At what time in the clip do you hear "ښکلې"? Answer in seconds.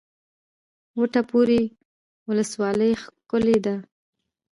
3.03-3.57